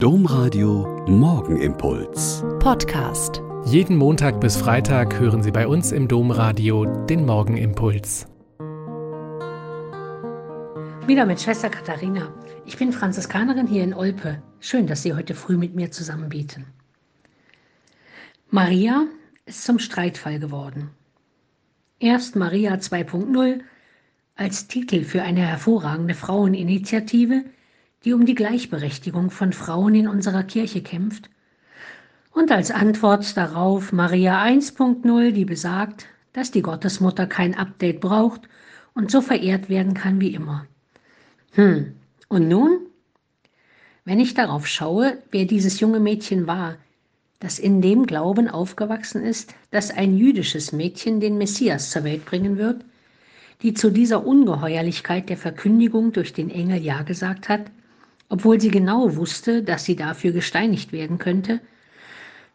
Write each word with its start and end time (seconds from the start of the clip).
Domradio 0.00 1.04
Morgenimpuls. 1.08 2.44
Podcast. 2.60 3.42
Jeden 3.64 3.96
Montag 3.96 4.40
bis 4.40 4.56
Freitag 4.56 5.18
hören 5.18 5.42
Sie 5.42 5.50
bei 5.50 5.66
uns 5.66 5.90
im 5.90 6.06
Domradio 6.06 6.84
den 7.06 7.26
Morgenimpuls. 7.26 8.28
Wieder 11.04 11.26
mit 11.26 11.40
Schwester 11.40 11.68
Katharina. 11.68 12.32
Ich 12.64 12.76
bin 12.76 12.92
Franziskanerin 12.92 13.66
hier 13.66 13.82
in 13.82 13.92
Olpe. 13.92 14.40
Schön, 14.60 14.86
dass 14.86 15.02
Sie 15.02 15.14
heute 15.14 15.34
früh 15.34 15.56
mit 15.56 15.74
mir 15.74 15.90
zusammen 15.90 16.28
beten. 16.28 16.66
Maria 18.50 19.04
ist 19.46 19.64
zum 19.64 19.80
Streitfall 19.80 20.38
geworden. 20.38 20.90
Erst 21.98 22.36
Maria 22.36 22.74
2.0 22.74 23.62
als 24.36 24.68
Titel 24.68 25.02
für 25.02 25.22
eine 25.22 25.40
hervorragende 25.40 26.14
Fraueninitiative, 26.14 27.42
die 28.04 28.12
um 28.12 28.26
die 28.26 28.34
Gleichberechtigung 28.34 29.30
von 29.30 29.52
Frauen 29.52 29.94
in 29.94 30.08
unserer 30.08 30.44
Kirche 30.44 30.82
kämpft, 30.82 31.30
und 32.32 32.52
als 32.52 32.70
Antwort 32.70 33.36
darauf 33.36 33.92
Maria 33.92 34.40
1.0, 34.40 35.32
die 35.32 35.44
besagt, 35.44 36.06
dass 36.32 36.52
die 36.52 36.62
Gottesmutter 36.62 37.26
kein 37.26 37.56
Update 37.56 38.00
braucht 38.00 38.42
und 38.94 39.10
so 39.10 39.20
verehrt 39.20 39.68
werden 39.68 39.94
kann 39.94 40.20
wie 40.20 40.34
immer. 40.34 40.66
Hm, 41.52 41.94
und 42.28 42.48
nun? 42.48 42.78
Wenn 44.04 44.20
ich 44.20 44.34
darauf 44.34 44.68
schaue, 44.68 45.18
wer 45.32 45.46
dieses 45.46 45.80
junge 45.80 46.00
Mädchen 46.00 46.46
war, 46.46 46.76
das 47.40 47.58
in 47.58 47.82
dem 47.82 48.06
Glauben 48.06 48.48
aufgewachsen 48.48 49.24
ist, 49.24 49.54
dass 49.70 49.90
ein 49.90 50.16
jüdisches 50.16 50.72
Mädchen 50.72 51.20
den 51.20 51.38
Messias 51.38 51.90
zur 51.90 52.04
Welt 52.04 52.24
bringen 52.24 52.56
wird, 52.56 52.84
die 53.62 53.74
zu 53.74 53.90
dieser 53.90 54.24
Ungeheuerlichkeit 54.24 55.28
der 55.28 55.36
Verkündigung 55.36 56.12
durch 56.12 56.32
den 56.32 56.50
Engel 56.50 56.80
Ja 56.80 57.02
gesagt 57.02 57.48
hat, 57.48 57.70
obwohl 58.28 58.60
sie 58.60 58.70
genau 58.70 59.16
wusste, 59.16 59.62
dass 59.62 59.84
sie 59.84 59.96
dafür 59.96 60.32
gesteinigt 60.32 60.92
werden 60.92 61.18
könnte, 61.18 61.60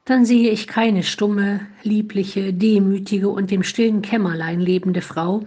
dann 0.05 0.25
sehe 0.25 0.51
ich 0.51 0.67
keine 0.67 1.03
stumme, 1.03 1.61
liebliche, 1.81 2.53
demütige 2.53 3.29
und 3.29 3.51
im 3.51 3.63
stillen 3.63 4.01
Kämmerlein 4.01 4.59
lebende 4.59 5.01
Frau, 5.01 5.45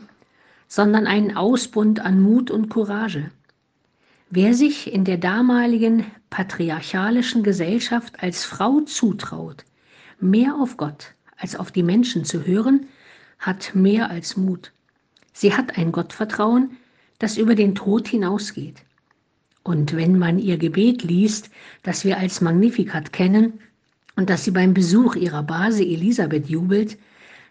sondern 0.66 1.06
einen 1.06 1.36
Ausbund 1.36 2.00
an 2.00 2.20
Mut 2.20 2.50
und 2.50 2.70
Courage. 2.70 3.30
Wer 4.30 4.55
sich 4.55 4.92
in 4.92 5.05
der 5.05 5.18
damaligen 5.18 6.06
patriarchalischen 6.30 7.42
Gesellschaft 7.42 8.22
als 8.22 8.44
Frau 8.44 8.80
zutraut, 8.80 9.64
mehr 10.18 10.56
auf 10.56 10.77
Gott 10.77 11.12
als 11.36 11.55
auf 11.55 11.70
die 11.70 11.83
Menschen 11.83 12.24
zu 12.24 12.46
hören, 12.46 12.86
hat 13.38 13.74
mehr 13.74 14.11
als 14.11 14.36
Mut. 14.36 14.72
Sie 15.33 15.55
hat 15.55 15.77
ein 15.77 15.92
Gottvertrauen, 15.92 16.78
das 17.18 17.36
über 17.36 17.55
den 17.55 17.74
Tod 17.74 18.08
hinausgeht. 18.08 18.86
Und 19.67 19.97
wenn 19.97 20.17
man 20.17 20.39
ihr 20.39 20.59
Gebet 20.59 21.03
liest, 21.03 21.50
das 21.83 22.05
wir 22.05 22.19
als 22.19 22.41
Magnificat 22.41 23.12
kennen 23.12 23.55
und 24.14 24.31
das 24.31 24.45
sie 24.45 24.53
beim 24.53 24.75
Besuch 24.75 25.17
ihrer 25.17 25.42
Base 25.42 25.83
Elisabeth 25.83 26.48
jubelt, 26.48 26.97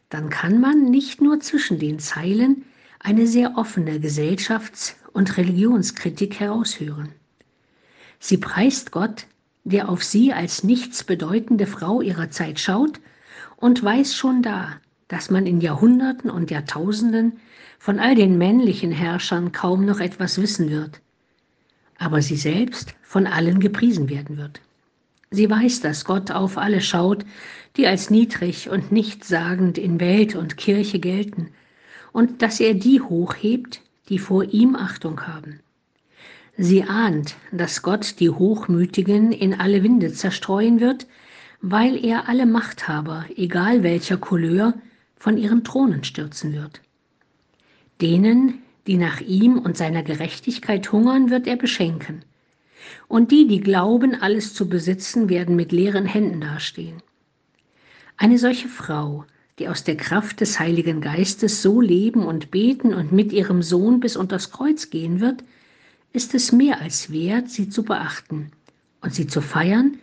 dann 0.07 0.29
kann 0.29 0.61
man 0.61 0.85
nicht 0.85 1.21
nur 1.21 1.41
zwischen 1.41 1.77
den 1.77 1.99
Zeilen 1.99 2.63
eine 3.01 3.27
sehr 3.27 3.57
offene 3.57 3.99
Gesellschafts- 3.99 4.95
und 5.11 5.35
Religionskritik 5.35 6.39
heraushören. 6.39 7.09
Sie 8.19 8.37
preist 8.37 8.93
Gott, 8.93 9.27
der 9.65 9.89
auf 9.89 10.01
sie 10.01 10.31
als 10.31 10.63
nichts 10.63 11.03
bedeutende 11.03 11.67
Frau 11.67 11.99
ihrer 11.99 12.29
Zeit 12.29 12.61
schaut 12.61 13.01
und 13.57 13.83
weiß 13.83 14.15
schon 14.15 14.41
da, 14.41 14.69
dass 15.09 15.29
man 15.29 15.45
in 15.45 15.59
Jahrhunderten 15.59 16.29
und 16.29 16.49
Jahrtausenden 16.49 17.41
von 17.77 17.99
all 17.99 18.15
den 18.15 18.37
männlichen 18.37 18.93
Herrschern 18.93 19.51
kaum 19.51 19.85
noch 19.85 19.99
etwas 19.99 20.41
wissen 20.41 20.69
wird, 20.69 21.01
aber 21.97 22.21
sie 22.21 22.35
selbst 22.35 22.95
von 23.01 23.27
allen 23.27 23.59
gepriesen 23.59 24.09
werden 24.09 24.37
wird. 24.37 24.61
Sie 25.31 25.49
weiß, 25.49 25.81
dass 25.81 26.05
Gott 26.05 26.31
auf 26.31 26.57
alle 26.57 26.81
schaut, 26.81 27.25
die 27.77 27.87
als 27.87 28.09
niedrig 28.09 28.69
und 28.69 28.91
nichtssagend 28.91 29.77
in 29.77 29.99
Welt 29.99 30.35
und 30.35 30.57
Kirche 30.57 30.99
gelten, 30.99 31.49
und 32.11 32.41
dass 32.41 32.59
er 32.59 32.73
die 32.73 33.01
hochhebt, 33.01 33.81
die 34.07 34.19
vor 34.19 34.45
ihm 34.45 34.75
Achtung 34.75 35.27
haben. 35.27 35.59
Sie 36.57 36.83
ahnt, 36.83 37.35
dass 37.51 37.81
Gott 37.81 38.21
die 38.21 38.29
Hochmütigen 38.29 39.33
in 39.33 39.53
alle 39.59 39.83
Winde 39.83 40.13
zerstreuen 40.13 40.79
wird, 40.79 41.07
weil 41.61 42.03
er 42.03 42.29
alle 42.29 42.45
Machthaber, 42.45 43.25
egal 43.35 43.83
welcher 43.83 44.17
Couleur, 44.17 44.73
von 45.17 45.37
ihren 45.37 45.63
Thronen 45.63 46.03
stürzen 46.03 46.53
wird. 46.53 46.81
Denen, 47.99 48.59
die 48.87 48.97
nach 48.97 49.21
ihm 49.21 49.57
und 49.57 49.77
seiner 49.77 50.03
Gerechtigkeit 50.03 50.91
hungern, 50.91 51.29
wird 51.29 51.47
er 51.47 51.55
beschenken. 51.55 52.23
Und 53.07 53.31
die, 53.31 53.47
die 53.47 53.59
glauben, 53.59 54.15
alles 54.15 54.53
zu 54.53 54.69
besitzen, 54.69 55.29
werden 55.29 55.55
mit 55.55 55.71
leeren 55.71 56.05
Händen 56.05 56.41
dastehen. 56.41 57.01
Eine 58.17 58.37
solche 58.37 58.67
Frau, 58.67 59.25
die 59.59 59.67
aus 59.67 59.83
der 59.83 59.97
Kraft 59.97 60.41
des 60.41 60.59
Heiligen 60.59 61.01
Geistes 61.01 61.61
so 61.61 61.81
leben 61.81 62.25
und 62.25 62.51
beten 62.51 62.93
und 62.93 63.11
mit 63.11 63.31
ihrem 63.31 63.61
Sohn 63.61 63.99
bis 63.99 64.15
unters 64.15 64.51
Kreuz 64.51 64.89
gehen 64.89 65.19
wird, 65.19 65.43
ist 66.13 66.33
es 66.33 66.51
mehr 66.51 66.81
als 66.81 67.11
wert, 67.11 67.49
sie 67.49 67.69
zu 67.69 67.83
beachten 67.83 68.51
und 69.01 69.13
sie 69.13 69.27
zu 69.27 69.41
feiern 69.41 69.97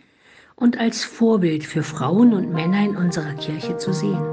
und 0.55 0.77
als 0.77 1.03
Vorbild 1.03 1.65
für 1.65 1.83
Frauen 1.83 2.33
und 2.33 2.51
Männer 2.51 2.85
in 2.85 2.95
unserer 2.95 3.33
Kirche 3.33 3.77
zu 3.77 3.93
sehen. 3.93 4.32